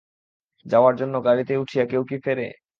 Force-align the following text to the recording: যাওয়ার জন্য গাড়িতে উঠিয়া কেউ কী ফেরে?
যাওয়ার 0.65 0.93
জন্য 0.95 1.15
গাড়িতে 1.27 1.53
উঠিয়া 1.57 1.85
কেউ 1.85 2.01
কী 2.09 2.17
ফেরে? 2.23 2.47